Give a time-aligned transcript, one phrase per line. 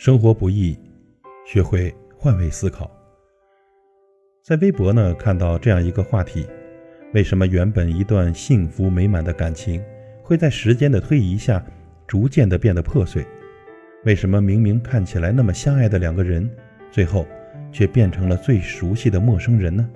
[0.00, 0.74] 生活不易，
[1.44, 2.90] 学会换位思考。
[4.42, 6.46] 在微博呢看到这样一个话题：
[7.12, 9.84] 为什么原本一段幸福美满的感情，
[10.22, 11.62] 会在时间的推移下，
[12.06, 13.26] 逐渐的变得破碎？
[14.06, 16.50] 为什么明明看起来那么相爱的两个人，
[16.90, 17.26] 最后
[17.70, 19.86] 却变成了最熟悉的陌生人呢？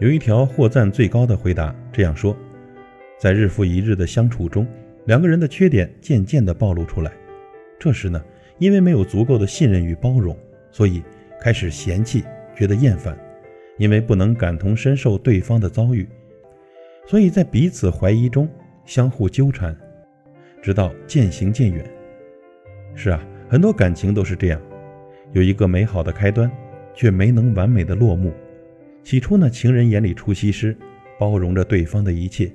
[0.00, 2.34] 有一条获赞最高的回答这样说：
[3.18, 4.66] 在日复一日的相处中，
[5.04, 7.12] 两个人的缺点渐渐的暴露出来。
[7.78, 8.20] 这时呢，
[8.58, 10.36] 因为没有足够的信任与包容，
[10.72, 11.02] 所以
[11.40, 12.24] 开始嫌弃，
[12.56, 13.14] 觉得厌烦；
[13.76, 16.04] 因为不能感同身受对方的遭遇，
[17.06, 18.48] 所以在彼此怀疑中
[18.84, 19.76] 相互纠缠，
[20.60, 21.88] 直到渐行渐远。
[22.96, 24.60] 是啊，很多感情都是这样，
[25.32, 26.50] 有一个美好的开端，
[26.94, 28.32] 却没能完美的落幕。
[29.04, 30.76] 起初呢，情人眼里出西施，
[31.16, 32.50] 包容着对方的一切，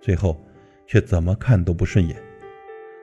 [0.00, 0.40] 最后
[0.86, 2.16] 却怎么看都不顺眼。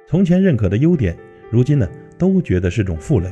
[0.07, 1.13] 从前认可的优点。
[1.51, 1.85] 如今呢，
[2.17, 3.29] 都觉得是种负累。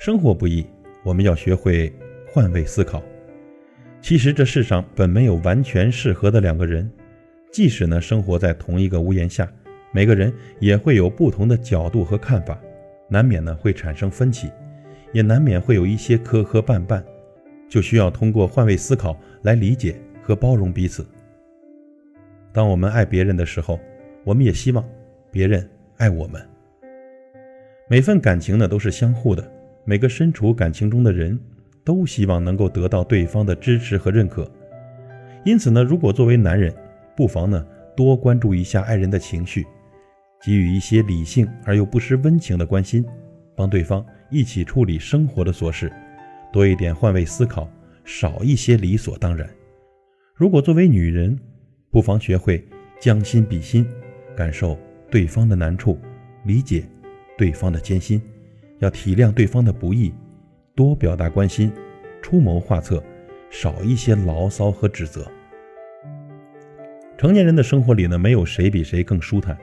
[0.00, 0.66] 生活不易，
[1.04, 1.92] 我们要学会
[2.26, 3.00] 换位思考。
[4.00, 6.90] 其实这世上本没有完全适合的两个人，
[7.52, 9.48] 即使呢生活在同一个屋檐下，
[9.92, 12.60] 每个人也会有不同的角度和看法，
[13.08, 14.50] 难免呢会产生分歧，
[15.12, 17.00] 也难免会有一些磕磕绊绊，
[17.68, 21.06] 就需要通过换位思考来理解和包容彼此。
[22.52, 23.78] 当我们爱别人的时候，
[24.24, 24.84] 我们也希望。
[25.30, 26.42] 别人爱我们，
[27.86, 29.52] 每份感情呢都是相互的。
[29.84, 31.38] 每个身处感情中的人，
[31.84, 34.50] 都希望能够得到对方的支持和认可。
[35.44, 36.74] 因此呢，如果作为男人，
[37.14, 39.66] 不妨呢多关注一下爱人的情绪，
[40.44, 43.04] 给予一些理性而又不失温情的关心，
[43.54, 45.92] 帮对方一起处理生活的琐事，
[46.52, 47.70] 多一点换位思考，
[48.04, 49.48] 少一些理所当然。
[50.34, 51.38] 如果作为女人，
[51.90, 52.66] 不妨学会
[52.98, 53.86] 将心比心，
[54.34, 54.78] 感受。
[55.10, 55.98] 对方的难处，
[56.44, 56.84] 理解
[57.36, 58.20] 对方的艰辛，
[58.78, 60.12] 要体谅对方的不易，
[60.74, 61.72] 多表达关心，
[62.20, 63.02] 出谋划策，
[63.48, 65.26] 少一些牢骚和指责。
[67.16, 69.56] 成年人的生活里呢，没有谁比谁更舒坦，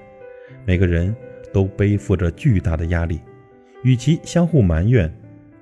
[0.66, 1.16] 每个人
[1.54, 3.22] 都背负着巨大的压力，
[3.84, 5.14] 与其相互埋怨，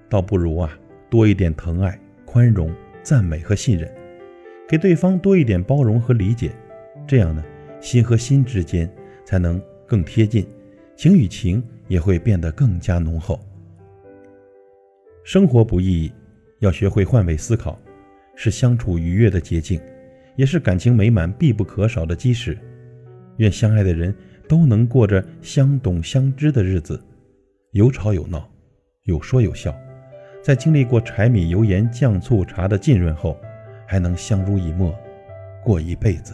[0.08, 0.72] 倒不如啊
[1.10, 3.94] 多一点疼爱、宽容、赞美和信任，
[4.68, 6.52] 给对方多一点包容和理解，
[7.06, 7.44] 这样呢，
[7.82, 8.90] 心和心之间
[9.26, 9.62] 才能。
[9.94, 10.44] 更贴近，
[10.96, 13.40] 情与情也会变得更加浓厚。
[15.24, 16.12] 生活不易，
[16.62, 17.80] 要学会换位思考，
[18.36, 19.80] 是相处愉悦的捷径，
[20.36, 22.58] 也是感情美满必不可少的基石。
[23.38, 24.12] 愿相爱的人
[24.50, 27.00] 都能过着相懂相知的日子，
[27.74, 28.50] 有吵有闹，
[29.04, 29.72] 有说有笑，
[30.42, 33.38] 在经历过柴米油盐酱醋茶的浸润后，
[33.86, 34.92] 还能相濡以沫，
[35.64, 36.34] 过一辈子。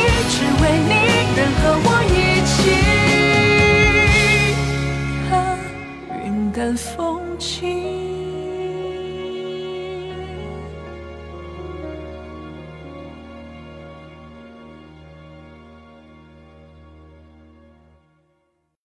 [6.61, 8.00] 看风景。